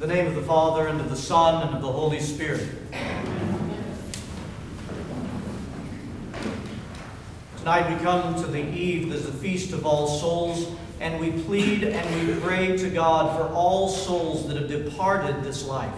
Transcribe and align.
The 0.00 0.06
name 0.06 0.26
of 0.26 0.34
the 0.34 0.40
Father, 0.40 0.86
and 0.86 0.98
of 0.98 1.10
the 1.10 1.14
Son, 1.14 1.62
and 1.62 1.76
of 1.76 1.82
the 1.82 1.92
Holy 1.92 2.20
Spirit. 2.20 2.66
Tonight 7.58 7.94
we 7.94 8.02
come 8.02 8.34
to 8.36 8.46
the 8.46 8.62
eve, 8.62 9.10
there's 9.10 9.26
the 9.26 9.32
Feast 9.32 9.74
of 9.74 9.84
All 9.84 10.06
Souls, 10.06 10.74
and 11.00 11.20
we 11.20 11.32
plead 11.42 11.84
and 11.84 12.26
we 12.26 12.34
pray 12.40 12.78
to 12.78 12.88
God 12.88 13.36
for 13.36 13.52
all 13.52 13.90
souls 13.90 14.48
that 14.48 14.56
have 14.56 14.68
departed 14.68 15.44
this 15.44 15.66
life. 15.66 15.92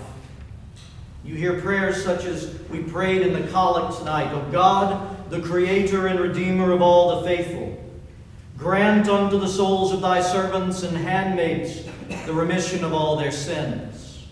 You 1.24 1.36
hear 1.36 1.60
prayers 1.60 2.02
such 2.02 2.24
as 2.24 2.58
we 2.70 2.82
prayed 2.82 3.22
in 3.22 3.32
the 3.32 3.48
collect 3.52 3.98
tonight. 3.98 4.32
O 4.32 4.42
God, 4.50 5.30
the 5.30 5.40
Creator 5.40 6.08
and 6.08 6.18
Redeemer 6.18 6.72
of 6.72 6.82
all 6.82 7.20
the 7.20 7.28
faithful, 7.28 7.80
grant 8.58 9.08
unto 9.08 9.38
the 9.38 9.46
souls 9.46 9.92
of 9.92 10.00
thy 10.00 10.20
servants 10.20 10.82
and 10.82 10.96
handmaids 10.96 11.86
the 12.26 12.32
remission 12.32 12.84
of 12.84 12.92
all 12.92 13.16
their 13.16 13.32
sins. 13.32 14.26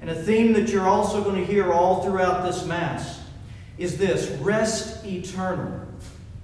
And 0.00 0.10
a 0.10 0.14
theme 0.14 0.52
that 0.52 0.68
you're 0.68 0.88
also 0.88 1.24
going 1.24 1.36
to 1.36 1.44
hear 1.50 1.72
all 1.72 2.02
throughout 2.02 2.44
this 2.44 2.66
Mass 2.66 3.20
is 3.78 3.96
this 3.96 4.30
rest 4.40 5.04
eternal. 5.04 5.80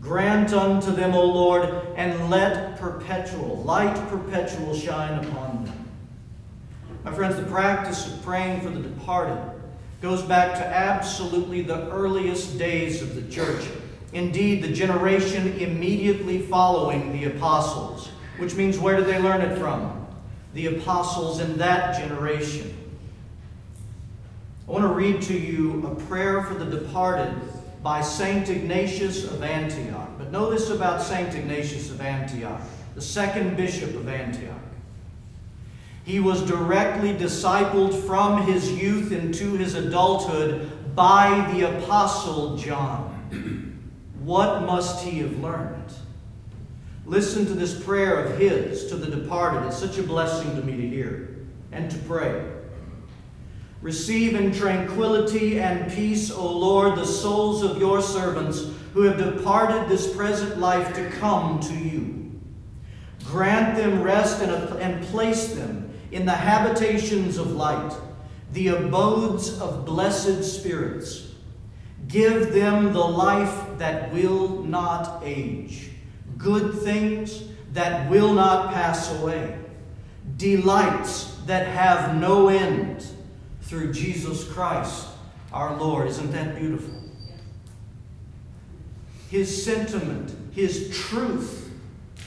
Grant 0.01 0.55
unto 0.55 0.93
them, 0.93 1.15
O 1.15 1.25
Lord, 1.25 1.69
and 1.97 2.31
let 2.31 2.79
perpetual, 2.79 3.63
light 3.65 3.95
perpetual 4.09 4.75
shine 4.75 5.23
upon 5.25 5.67
them. 5.67 5.91
My 7.05 7.13
friends, 7.13 7.37
the 7.37 7.43
practice 7.43 8.13
of 8.13 8.23
praying 8.23 8.63
for 8.63 8.71
the 8.71 8.81
departed 8.81 9.39
goes 10.01 10.23
back 10.23 10.55
to 10.55 10.67
absolutely 10.67 11.61
the 11.61 11.91
earliest 11.91 12.59
days 12.59 13.03
of 13.03 13.15
the 13.15 13.23
church. 13.31 13.63
Indeed, 14.13 14.63
the 14.63 14.73
generation 14.73 15.59
immediately 15.59 16.41
following 16.41 17.13
the 17.13 17.25
apostles, 17.25 18.09
which 18.39 18.55
means 18.55 18.79
where 18.79 18.97
did 18.97 19.07
they 19.07 19.19
learn 19.19 19.43
it 19.43 19.59
from? 19.59 20.00
The 20.55 20.67
apostles 20.67 21.41
in 21.41 21.59
that 21.59 21.99
generation. 21.99 22.77
I 24.69 24.73
want 24.73 24.85
to 24.85 24.89
read 24.89 25.23
to 25.23 25.35
you 25.39 25.87
a 25.87 25.95
prayer 26.07 26.43
for 26.45 26.55
the 26.55 26.65
departed 26.65 27.35
by 27.83 28.01
St. 28.01 28.49
Ignatius 28.49 29.25
of 29.25 29.43
Antioch. 29.43 30.11
But 30.19 30.31
know 30.31 30.51
this 30.51 30.71
about 30.71 31.03
St. 31.03 31.35
Ignatius 31.35 31.91
of 31.91 32.01
Antioch, 32.01 32.61
the 32.95 33.01
second 33.01 33.57
bishop 33.57 33.95
of 33.97 34.09
Antioch. 34.09 34.57
He 36.05 36.21
was 36.21 36.43
directly 36.43 37.15
discipled 37.15 37.95
from 38.07 38.47
his 38.47 38.71
youth 38.73 39.13
into 39.13 39.57
his 39.57 39.75
adulthood 39.75 40.71
by 40.95 41.51
the 41.53 41.79
apostle 41.79 42.57
John. 42.57 43.79
What 44.21 44.63
must 44.63 45.05
he 45.05 45.19
have 45.21 45.39
learned? 45.39 45.93
Listen 47.07 47.47
to 47.47 47.55
this 47.55 47.83
prayer 47.83 48.25
of 48.25 48.39
his 48.39 48.87
to 48.87 48.97
the 48.97 49.15
departed. 49.15 49.67
It's 49.67 49.79
such 49.79 49.99
a 49.99 50.03
blessing 50.03 50.55
to 50.57 50.63
me 50.63 50.77
to 50.77 50.89
hear 50.89 51.37
and 51.73 51.91
to 51.91 51.99
pray. 51.99 52.45
Receive 53.83 54.35
in 54.35 54.53
tranquility 54.53 55.59
and 55.59 55.91
peace, 55.91 56.31
O 56.31 56.47
Lord, 56.47 56.99
the 56.99 57.07
souls 57.07 57.63
of 57.63 57.79
your 57.79 58.03
servants 58.03 58.67
who 58.93 59.03
have 59.03 59.17
departed 59.17 59.89
this 59.89 60.15
present 60.15 60.59
life 60.59 60.95
to 60.95 61.09
come 61.19 61.61
to 61.61 61.75
you. 61.75 62.41
Grant 63.25 63.77
them 63.77 64.03
rest 64.03 64.43
and, 64.43 64.51
and 64.81 65.05
place 65.07 65.55
them 65.55 65.91
in 66.11 66.27
the 66.27 66.33
habitations 66.33 67.39
of 67.39 67.53
light, 67.53 67.93
the 68.53 68.69
abodes 68.69 69.59
of 69.61 69.87
blessed 69.87 70.43
spirits. 70.43 71.29
Give 72.09 72.53
them 72.53 72.93
the 72.93 72.99
life 72.99 73.79
that 73.79 74.13
will 74.13 74.65
not 74.65 75.23
age, 75.25 75.90
good 76.43 76.75
things 76.75 77.45
that 77.73 78.11
will 78.11 78.33
not 78.33 78.73
pass 78.73 79.13
away, 79.21 79.59
delights 80.37 81.37
that 81.47 81.67
have 81.69 82.17
no 82.17 82.49
end 82.49 83.07
through 83.63 83.93
Jesus 83.93 84.51
Christ 84.53 85.09
our 85.53 85.77
Lord. 85.77 86.09
Isn't 86.09 86.33
that 86.33 86.57
beautiful? 86.59 86.95
His 89.31 89.65
sentiment, 89.65 90.35
his 90.53 90.97
truth 90.97 91.71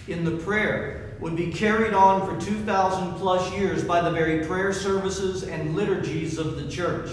in 0.08 0.24
the 0.24 0.38
prayer 0.44 1.18
would 1.20 1.36
be 1.36 1.52
carried 1.52 1.94
on 1.94 2.22
for 2.26 2.46
2,000 2.46 3.16
plus 3.16 3.52
years 3.54 3.84
by 3.84 4.02
the 4.02 4.12
very 4.12 4.46
prayer 4.46 4.74
services 4.74 5.44
and 5.44 5.76
liturgies 5.76 6.38
of 6.38 6.56
the 6.56 6.70
church. 6.70 7.10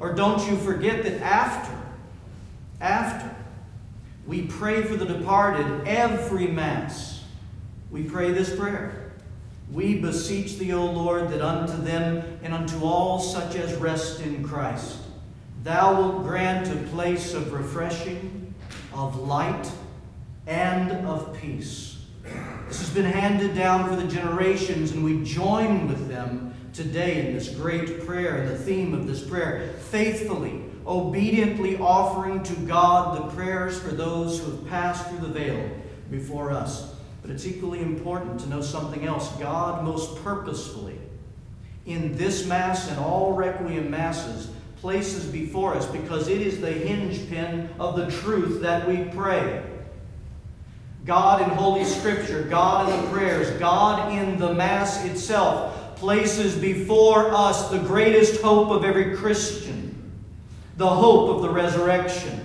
Or 0.00 0.14
don't 0.14 0.46
you 0.48 0.56
forget 0.56 1.02
that 1.02 1.20
after, 1.22 1.74
after 2.80 3.34
we 4.28 4.42
pray 4.42 4.82
for 4.82 4.94
the 4.94 5.06
departed 5.06 5.88
every 5.88 6.46
Mass, 6.46 7.24
we 7.90 8.04
pray 8.04 8.30
this 8.30 8.54
prayer. 8.54 9.10
We 9.72 9.98
beseech 9.98 10.58
thee, 10.58 10.74
O 10.74 10.84
Lord, 10.84 11.30
that 11.30 11.40
unto 11.40 11.82
them 11.82 12.38
and 12.42 12.52
unto 12.52 12.84
all 12.84 13.20
such 13.20 13.56
as 13.56 13.74
rest 13.76 14.20
in 14.20 14.46
Christ, 14.46 14.98
thou 15.64 15.98
wilt 15.98 16.24
grant 16.24 16.68
a 16.68 16.88
place 16.90 17.32
of 17.32 17.54
refreshing, 17.54 18.54
of 18.92 19.18
light, 19.18 19.70
and 20.46 20.92
of 21.06 21.34
peace. 21.40 22.04
This 22.68 22.80
has 22.80 22.90
been 22.90 23.06
handed 23.06 23.54
down 23.54 23.88
for 23.88 23.96
the 23.96 24.06
generations, 24.06 24.92
and 24.92 25.02
we 25.02 25.24
join 25.24 25.88
with 25.88 26.06
them 26.06 26.47
today 26.78 27.26
in 27.26 27.34
this 27.34 27.48
great 27.48 28.06
prayer, 28.06 28.48
the 28.48 28.56
theme 28.56 28.94
of 28.94 29.08
this 29.08 29.20
prayer, 29.20 29.74
faithfully, 29.90 30.62
obediently 30.86 31.76
offering 31.78 32.40
to 32.44 32.54
God 32.60 33.18
the 33.18 33.34
prayers 33.34 33.82
for 33.82 33.88
those 33.88 34.38
who 34.38 34.52
have 34.52 34.68
passed 34.68 35.08
through 35.08 35.18
the 35.18 35.26
veil 35.26 35.68
before 36.08 36.52
us. 36.52 36.94
But 37.20 37.32
it's 37.32 37.44
equally 37.48 37.80
important 37.82 38.38
to 38.40 38.48
know 38.48 38.62
something 38.62 39.04
else. 39.04 39.28
God, 39.38 39.84
most 39.84 40.22
purposefully, 40.22 40.96
in 41.84 42.16
this 42.16 42.46
Mass 42.46 42.88
and 42.88 43.00
all 43.00 43.32
Requiem 43.32 43.90
Masses, 43.90 44.48
places 44.76 45.26
before 45.26 45.74
us 45.74 45.84
because 45.86 46.28
it 46.28 46.40
is 46.40 46.60
the 46.60 46.70
hinge 46.70 47.28
pin 47.28 47.68
of 47.80 47.96
the 47.96 48.08
truth 48.08 48.62
that 48.62 48.86
we 48.86 49.02
pray. 49.16 49.64
God 51.04 51.42
in 51.42 51.48
Holy 51.48 51.84
Scripture, 51.84 52.44
God 52.44 52.88
in 52.92 53.02
the 53.02 53.10
prayers, 53.10 53.50
God 53.58 54.12
in 54.12 54.38
the 54.38 54.54
Mass 54.54 55.04
itself 55.04 55.74
places 55.98 56.56
before 56.56 57.32
us 57.32 57.70
the 57.70 57.78
greatest 57.78 58.40
hope 58.40 58.70
of 58.70 58.84
every 58.84 59.16
Christian, 59.16 60.12
the 60.76 60.88
hope 60.88 61.36
of 61.36 61.42
the 61.42 61.50
resurrection. 61.50 62.44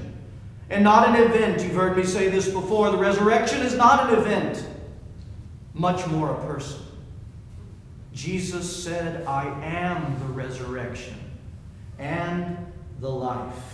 And 0.69 0.83
not 0.83 1.09
an 1.09 1.15
event. 1.15 1.61
You've 1.61 1.75
heard 1.75 1.95
me 1.95 2.03
say 2.03 2.29
this 2.29 2.49
before. 2.49 2.89
The 2.89 2.97
resurrection 2.97 3.61
is 3.61 3.75
not 3.75 4.09
an 4.09 4.17
event 4.17 4.65
much 5.73 6.07
more 6.07 6.31
a 6.31 6.45
person. 6.45 6.79
Jesus 8.13 8.83
said, 8.83 9.25
I 9.25 9.45
am 9.63 10.17
the 10.19 10.33
resurrection 10.33 11.15
and 11.99 12.57
the 12.99 13.09
life. 13.09 13.72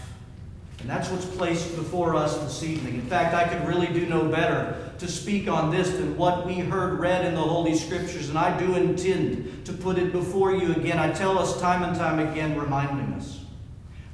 And 0.79 0.89
that's 0.89 1.09
what's 1.09 1.25
placed 1.25 1.75
before 1.75 2.15
us 2.15 2.37
this 2.37 2.63
evening. 2.63 2.95
In 2.95 3.01
fact, 3.01 3.35
I 3.35 3.47
could 3.47 3.67
really 3.67 3.87
do 3.87 4.05
no 4.05 4.29
better 4.29 4.91
to 4.99 5.07
speak 5.07 5.47
on 5.47 5.71
this 5.71 5.89
than 5.89 6.17
what 6.17 6.45
we 6.45 6.55
heard 6.55 6.99
read 6.99 7.25
in 7.25 7.35
the 7.35 7.41
Holy 7.41 7.75
Scriptures, 7.75 8.29
and 8.29 8.37
I 8.37 8.57
do 8.57 8.75
intend 8.75 9.65
to 9.65 9.73
put 9.73 9.97
it 9.97 10.11
before 10.11 10.53
you 10.53 10.73
again. 10.73 10.97
I 10.97 11.11
tell 11.11 11.37
us 11.37 11.59
time 11.59 11.83
and 11.83 11.95
time 11.97 12.19
again, 12.19 12.57
reminding 12.57 13.13
us. 13.13 13.39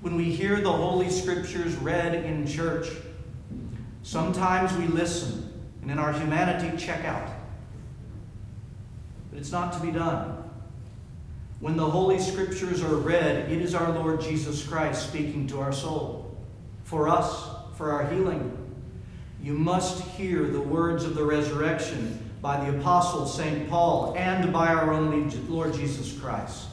When 0.01 0.15
we 0.15 0.25
hear 0.25 0.61
the 0.61 0.71
Holy 0.71 1.09
Scriptures 1.09 1.75
read 1.75 2.13
in 2.13 2.47
church, 2.47 2.87
sometimes 4.03 4.75
we 4.77 4.87
listen 4.87 5.51
and 5.81 5.91
in 5.91 5.99
our 5.99 6.13
humanity 6.13 6.75
check 6.77 7.05
out. 7.05 7.29
But 9.31 9.39
it's 9.39 9.51
not 9.51 9.73
to 9.73 9.79
be 9.79 9.91
done. 9.91 10.43
When 11.59 11.77
the 11.77 11.89
Holy 11.89 12.19
Scriptures 12.19 12.83
are 12.83 12.95
read, 12.95 13.51
it 13.51 13.61
is 13.61 13.73
our 13.73 13.91
Lord 13.91 14.21
Jesus 14.21 14.67
Christ 14.67 15.07
speaking 15.07 15.47
to 15.47 15.59
our 15.59 15.71
soul, 15.71 16.25
for 16.85 17.09
us, 17.09 17.50
for 17.78 17.91
our 17.91 18.07
healing. 18.07 18.57
You 19.41 19.53
must 19.53 20.01
hear 20.03 20.47
the 20.47 20.62
words 20.62 21.03
of 21.03 21.16
the 21.16 21.25
resurrection 21.25 22.31
by 22.41 22.63
the 22.63 22.78
Apostle 22.78 23.25
St. 23.25 23.69
Paul 23.69 24.13
and 24.18 24.53
by 24.53 24.68
our 24.68 24.94
only 24.94 25.29
Lord 25.47 25.74
Jesus 25.74 26.18
Christ. 26.18 26.68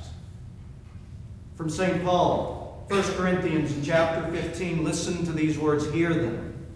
From 1.57 1.69
St. 1.69 2.05
Paul, 2.05 2.85
1 2.89 3.03
Corinthians 3.15 3.75
chapter 3.85 4.31
15, 4.31 4.85
listen 4.85 5.25
to 5.25 5.33
these 5.33 5.59
words, 5.59 5.91
hear 5.91 6.13
them. 6.13 6.67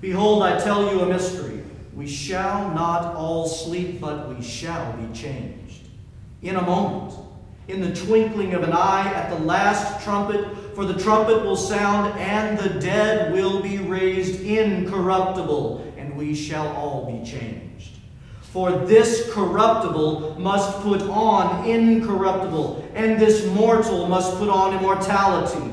Behold, 0.00 0.42
I 0.42 0.58
tell 0.60 0.92
you 0.92 1.00
a 1.00 1.06
mystery. 1.06 1.62
We 1.92 2.06
shall 2.06 2.72
not 2.72 3.14
all 3.16 3.46
sleep, 3.48 4.00
but 4.00 4.28
we 4.28 4.42
shall 4.42 4.92
be 4.92 5.12
changed. 5.12 5.88
In 6.42 6.56
a 6.56 6.62
moment, 6.62 7.14
in 7.66 7.80
the 7.80 7.94
twinkling 7.94 8.54
of 8.54 8.62
an 8.62 8.72
eye, 8.72 9.12
at 9.12 9.28
the 9.28 9.44
last 9.44 10.02
trumpet, 10.04 10.46
for 10.80 10.86
the 10.86 10.98
trumpet 10.98 11.44
will 11.44 11.58
sound, 11.58 12.18
and 12.18 12.58
the 12.58 12.80
dead 12.80 13.34
will 13.34 13.60
be 13.60 13.76
raised 13.76 14.40
incorruptible, 14.40 15.92
and 15.98 16.16
we 16.16 16.34
shall 16.34 16.68
all 16.68 17.04
be 17.04 17.22
changed. 17.22 17.98
For 18.40 18.70
this 18.70 19.30
corruptible 19.30 20.40
must 20.40 20.80
put 20.80 21.02
on 21.02 21.68
incorruptible, 21.68 22.92
and 22.94 23.20
this 23.20 23.44
mortal 23.48 24.08
must 24.08 24.38
put 24.38 24.48
on 24.48 24.74
immortality. 24.74 25.70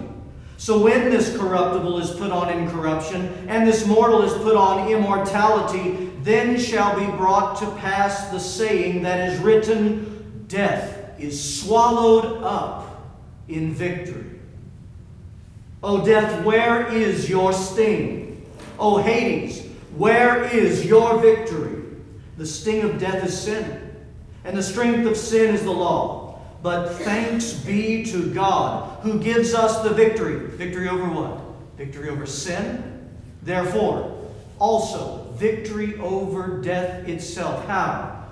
So 0.58 0.78
when 0.78 1.10
this 1.10 1.38
corruptible 1.38 2.00
is 2.00 2.12
put 2.12 2.32
on 2.32 2.50
incorruption, 2.50 3.48
and 3.48 3.66
this 3.66 3.86
mortal 3.86 4.24
is 4.24 4.34
put 4.44 4.58
on 4.58 4.92
immortality, 4.92 6.12
then 6.20 6.60
shall 6.60 7.00
be 7.00 7.06
brought 7.16 7.58
to 7.60 7.72
pass 7.78 8.30
the 8.32 8.40
saying 8.40 9.04
that 9.04 9.30
is 9.30 9.40
written 9.40 10.44
Death 10.50 11.18
is 11.18 11.62
swallowed 11.62 12.44
up 12.44 13.16
in 13.48 13.74
victory. 13.74 14.37
O 15.84 16.04
death, 16.04 16.44
where 16.44 16.88
is 16.92 17.30
your 17.30 17.54
sting? 17.54 18.46
O 18.80 18.98
Hades, 18.98 19.66
where 19.96 20.44
is 20.46 20.86
your 20.86 21.20
victory? 21.20 21.84
The 22.38 22.46
sting 22.46 22.84
of 22.84 23.00
death 23.00 23.24
is 23.26 23.40
sin, 23.40 23.96
and 24.44 24.58
the 24.58 24.64
strength 24.64 25.08
of 25.08 25.18
sin 25.18 25.54
is 25.54 25.64
the 25.64 25.72
law. 25.72 26.40
But 26.64 26.94
thanks 26.96 27.54
be 27.54 28.04
to 28.06 28.34
God 28.34 29.00
who 29.02 29.20
gives 29.20 29.54
us 29.54 29.84
the 29.84 29.92
victory. 29.92 30.48
Victory 30.48 30.90
over 30.90 31.06
what? 31.06 31.42
Victory 31.78 32.10
over 32.10 32.26
sin. 32.26 33.10
Therefore, 33.44 34.30
also 34.60 35.32
victory 35.36 35.96
over 36.00 36.60
death 36.62 37.08
itself. 37.08 37.66
How? 37.68 38.26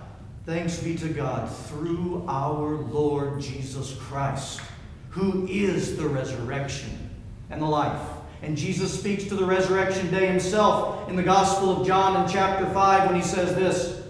Thanks 0.45 0.77
be 0.77 0.95
to 0.97 1.09
God 1.09 1.51
through 1.67 2.25
our 2.27 2.75
Lord 2.75 3.39
Jesus 3.39 3.95
Christ, 3.99 4.61
who 5.09 5.47
is 5.47 5.97
the 5.97 6.07
resurrection 6.07 7.05
and 7.49 7.61
the 7.61 7.65
life. 7.65 8.01
And 8.41 8.57
Jesus 8.57 8.97
speaks 8.97 9.23
to 9.25 9.35
the 9.35 9.45
resurrection 9.45 10.11
day 10.11 10.27
himself 10.27 11.09
in 11.09 11.15
the 11.15 11.23
Gospel 11.23 11.81
of 11.81 11.87
John 11.87 12.23
in 12.23 12.31
chapter 12.31 12.65
5 12.65 13.07
when 13.07 13.15
he 13.15 13.25
says 13.25 13.55
this 13.55 14.03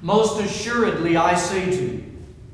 Most 0.00 0.40
assuredly 0.40 1.16
I 1.16 1.34
say 1.34 1.64
to 1.64 1.82
you, 1.82 2.04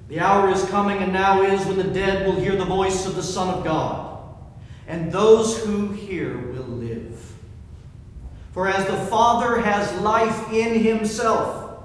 the 0.08 0.20
hour 0.20 0.50
is 0.50 0.64
coming 0.66 0.98
and 0.98 1.12
now 1.12 1.42
is 1.42 1.64
when 1.66 1.78
the 1.78 1.84
dead 1.84 2.26
will 2.26 2.38
hear 2.38 2.54
the 2.54 2.64
voice 2.64 3.06
of 3.06 3.16
the 3.16 3.22
Son 3.22 3.48
of 3.48 3.64
God, 3.64 4.20
and 4.86 5.10
those 5.10 5.64
who 5.64 5.88
hear 5.88 6.36
will 6.36 6.64
live. 6.64 7.18
For 8.52 8.68
as 8.68 8.86
the 8.86 9.06
Father 9.06 9.60
has 9.62 9.90
life 10.02 10.52
in 10.52 10.82
himself, 10.82 11.84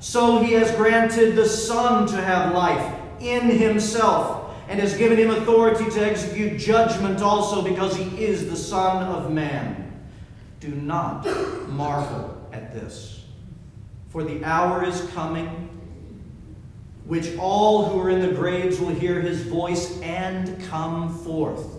so 0.00 0.42
he 0.42 0.54
has 0.54 0.72
granted 0.72 1.36
the 1.36 1.46
Son 1.48 2.06
to 2.08 2.20
have 2.20 2.52
life 2.52 3.00
in 3.20 3.48
himself 3.48 4.47
and 4.68 4.78
has 4.78 4.96
given 4.96 5.18
him 5.18 5.30
authority 5.30 5.90
to 5.90 6.00
execute 6.00 6.58
judgment 6.58 7.20
also 7.22 7.62
because 7.62 7.96
he 7.96 8.24
is 8.24 8.48
the 8.48 8.56
Son 8.56 9.02
of 9.04 9.32
Man. 9.32 9.84
Do 10.60 10.68
not 10.68 11.26
marvel 11.68 12.48
at 12.52 12.72
this, 12.72 13.24
for 14.08 14.22
the 14.22 14.44
hour 14.44 14.84
is 14.84 15.00
coming 15.14 15.68
which 17.08 17.34
all 17.38 17.86
who 17.86 17.98
are 17.98 18.10
in 18.10 18.20
the 18.20 18.28
graves 18.28 18.78
will 18.78 18.90
hear 18.90 19.18
his 19.18 19.40
voice 19.40 19.98
and 20.02 20.62
come 20.68 21.18
forth. 21.24 21.78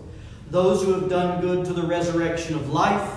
Those 0.49 0.83
who 0.83 0.93
have 0.93 1.07
done 1.07 1.39
good 1.39 1.65
to 1.65 1.73
the 1.73 1.83
resurrection 1.83 2.55
of 2.55 2.73
life, 2.73 3.15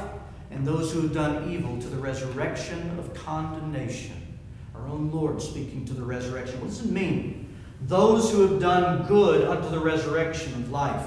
and 0.51 0.67
those 0.67 0.93
who 0.93 1.01
have 1.01 1.15
done 1.15 1.51
evil 1.51 1.81
to 1.81 1.89
the 1.89 1.97
resurrection 1.97 2.99
of 2.99 3.15
condemnation. 3.15 4.37
Our 4.75 4.87
own 4.89 5.11
Lord 5.11 5.41
speaking 5.41 5.87
to 5.87 5.95
the 5.95 6.03
resurrection. 6.03 6.61
What 6.61 6.69
does 6.69 6.85
it 6.85 6.91
mean? 6.91 7.42
Those 7.87 8.31
who 8.31 8.47
have 8.47 8.61
done 8.61 9.07
good 9.07 9.47
unto 9.49 9.69
the 9.69 9.79
resurrection 9.79 10.53
of 10.55 10.71
life. 10.71 11.07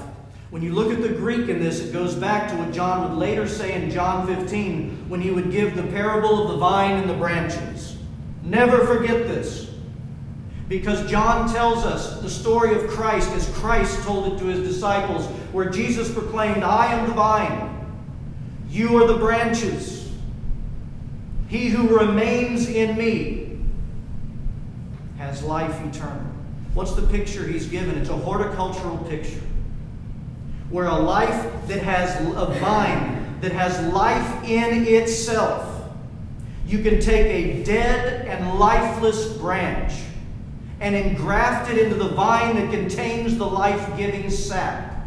When 0.50 0.62
you 0.62 0.72
look 0.72 0.92
at 0.92 1.02
the 1.02 1.08
Greek 1.08 1.48
in 1.48 1.58
this, 1.58 1.80
it 1.80 1.92
goes 1.92 2.14
back 2.14 2.48
to 2.50 2.56
what 2.56 2.72
John 2.72 3.08
would 3.08 3.18
later 3.18 3.48
say 3.48 3.80
in 3.80 3.90
John 3.90 4.26
15 4.26 5.08
when 5.08 5.20
he 5.20 5.30
would 5.30 5.50
give 5.50 5.74
the 5.74 5.82
parable 5.82 6.42
of 6.42 6.48
the 6.50 6.56
vine 6.56 6.96
and 6.96 7.10
the 7.10 7.14
branches. 7.14 7.96
Never 8.42 8.86
forget 8.86 9.26
this. 9.26 9.70
Because 10.68 11.08
John 11.10 11.48
tells 11.52 11.84
us 11.84 12.20
the 12.20 12.30
story 12.30 12.74
of 12.74 12.88
Christ 12.88 13.30
as 13.32 13.48
Christ 13.58 14.02
told 14.02 14.32
it 14.32 14.38
to 14.38 14.46
his 14.46 14.60
disciples, 14.60 15.26
where 15.52 15.68
Jesus 15.68 16.12
proclaimed, 16.12 16.62
I 16.62 16.92
am 16.92 17.08
the 17.08 17.14
vine, 17.14 17.86
you 18.68 18.96
are 18.96 19.06
the 19.06 19.16
branches. 19.16 20.12
He 21.48 21.68
who 21.68 21.96
remains 21.98 22.68
in 22.68 22.96
me 22.96 23.58
has 25.18 25.42
life 25.42 25.80
eternal. 25.84 26.35
What's 26.76 26.92
the 26.92 27.06
picture 27.06 27.42
he's 27.42 27.66
given? 27.66 27.96
It's 27.96 28.10
a 28.10 28.16
horticultural 28.16 28.98
picture. 29.08 29.40
Where 30.68 30.84
a 30.84 30.94
life 30.94 31.66
that 31.68 31.80
has 31.82 32.20
a 32.20 32.58
vine 32.60 33.40
that 33.40 33.50
has 33.52 33.94
life 33.94 34.44
in 34.44 34.86
itself, 34.86 35.88
you 36.66 36.82
can 36.82 37.00
take 37.00 37.28
a 37.28 37.64
dead 37.64 38.26
and 38.26 38.58
lifeless 38.58 39.38
branch 39.38 39.94
and 40.78 40.94
engraft 40.94 41.70
it 41.70 41.78
into 41.78 41.94
the 41.94 42.10
vine 42.10 42.56
that 42.56 42.70
contains 42.70 43.38
the 43.38 43.46
life 43.46 43.96
giving 43.96 44.28
sap. 44.28 45.02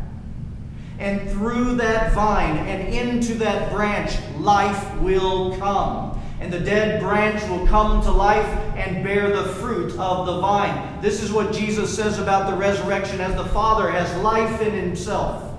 And 0.98 1.30
through 1.30 1.76
that 1.76 2.14
vine 2.14 2.58
and 2.58 2.92
into 2.92 3.36
that 3.36 3.72
branch, 3.72 4.18
life 4.40 5.00
will 5.02 5.56
come 5.60 6.09
and 6.40 6.52
the 6.54 6.60
dead 6.60 7.02
branch 7.02 7.42
will 7.50 7.68
come 7.68 8.02
to 8.02 8.12
life 8.12 8.46
and 8.76 9.04
bear 9.04 9.36
the 9.36 9.50
fruit 9.56 9.92
of 9.98 10.26
the 10.26 10.40
vine. 10.40 11.02
This 11.02 11.22
is 11.22 11.34
what 11.34 11.52
Jesus 11.54 11.94
says 11.94 12.18
about 12.18 12.50
the 12.50 12.56
resurrection 12.58 13.20
as 13.20 13.36
the 13.36 13.46
Father 13.46 13.92
has 13.92 14.16
life 14.24 14.62
in 14.62 14.74
himself. 14.74 15.58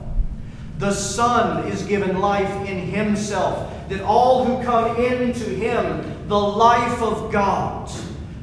The 0.78 0.92
Son 0.92 1.68
is 1.68 1.82
given 1.82 2.20
life 2.20 2.50
in 2.66 2.78
himself, 2.78 3.70
that 3.90 4.00
all 4.00 4.46
who 4.46 4.64
come 4.64 4.96
into 4.96 5.44
him, 5.44 6.26
the 6.28 6.40
life 6.40 7.02
of 7.02 7.30
God, 7.30 7.90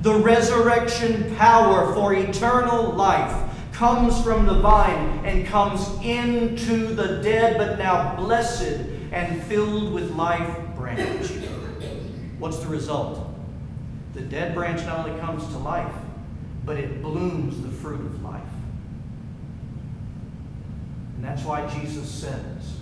the 0.02 0.14
resurrection 0.20 1.36
power 1.38 1.92
for 1.96 2.14
eternal 2.14 2.92
life, 2.92 3.46
comes 3.72 4.22
from 4.22 4.46
the 4.46 4.60
vine 4.60 5.26
and 5.26 5.48
comes 5.48 5.88
into 6.04 6.94
the 6.94 7.22
dead, 7.24 7.58
but 7.58 7.80
now 7.80 8.16
blessed 8.16 8.82
and 9.12 9.42
filled 9.44 9.94
with 9.94 10.12
life 10.12 10.56
branch. 10.76 11.32
What's 12.40 12.60
the 12.60 12.68
result? 12.68 13.28
The 14.14 14.22
dead 14.22 14.54
branch 14.54 14.86
not 14.86 15.08
only 15.08 15.20
comes 15.20 15.46
to 15.48 15.58
life, 15.58 15.94
but 16.66 16.78
it 16.78 17.02
blooms 17.02 17.62
the 17.62 17.70
fruit 17.70 18.02
of 18.02 18.24
life. 18.24 18.42
And 21.16 21.24
that's 21.24 21.44
why 21.44 21.68
Jesus 21.80 22.10
says, 22.10 22.78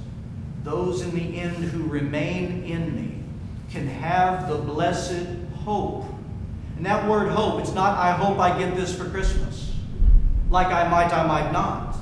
Those 0.63 1.01
in 1.01 1.15
the 1.15 1.39
end 1.39 1.55
who 1.55 1.83
remain 1.83 2.63
in 2.63 2.95
me 2.95 3.23
can 3.69 3.87
have 3.87 4.49
the 4.49 4.57
blessed 4.57 5.27
hope. 5.63 6.05
And 6.77 6.85
that 6.85 7.07
word 7.07 7.29
hope, 7.29 7.61
it's 7.61 7.73
not, 7.73 7.97
I 7.97 8.11
hope 8.11 8.39
I 8.39 8.57
get 8.57 8.75
this 8.75 8.95
for 8.95 9.09
Christmas. 9.09 9.73
Like 10.49 10.67
I 10.67 10.87
might, 10.89 11.13
I 11.13 11.25
might 11.25 11.51
not. 11.51 11.95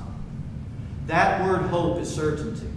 That 1.08 1.44
word 1.44 1.64
hope 1.64 2.00
is 2.00 2.14
certainty. 2.14 2.68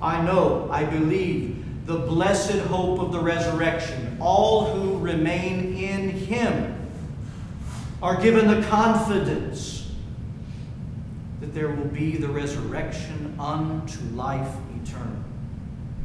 I 0.00 0.22
know, 0.22 0.68
I 0.70 0.84
believe, 0.84 1.65
the 1.86 1.98
blessed 1.98 2.58
hope 2.66 2.98
of 2.98 3.12
the 3.12 3.20
resurrection. 3.20 4.18
All 4.20 4.72
who 4.72 4.98
remain 4.98 5.76
in 5.76 6.10
him 6.10 6.90
are 8.02 8.20
given 8.20 8.48
the 8.48 8.66
confidence 8.66 9.92
that 11.40 11.54
there 11.54 11.68
will 11.68 11.86
be 11.86 12.16
the 12.16 12.28
resurrection 12.28 13.36
unto 13.38 14.00
life 14.14 14.52
eternal. 14.82 15.16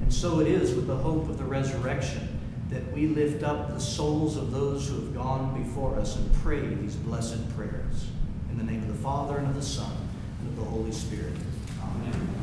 And 0.00 0.12
so 0.12 0.40
it 0.40 0.46
is 0.46 0.74
with 0.74 0.86
the 0.86 0.96
hope 0.96 1.28
of 1.28 1.36
the 1.36 1.44
resurrection 1.44 2.40
that 2.70 2.90
we 2.92 3.08
lift 3.08 3.42
up 3.42 3.68
the 3.68 3.80
souls 3.80 4.36
of 4.36 4.52
those 4.52 4.88
who 4.88 4.94
have 4.94 5.14
gone 5.14 5.62
before 5.62 5.98
us 5.98 6.16
and 6.16 6.32
pray 6.42 6.60
these 6.60 6.96
blessed 6.96 7.54
prayers. 7.54 8.06
In 8.50 8.58
the 8.58 8.64
name 8.64 8.82
of 8.82 8.88
the 8.88 8.94
Father, 8.94 9.36
and 9.36 9.46
of 9.46 9.54
the 9.54 9.62
Son, 9.62 9.92
and 10.40 10.48
of 10.48 10.56
the 10.56 10.64
Holy 10.64 10.92
Spirit. 10.92 11.34
Amen. 11.82 12.35